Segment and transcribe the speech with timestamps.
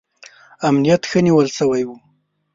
[0.67, 1.89] امنیت ښه نیول شوی و.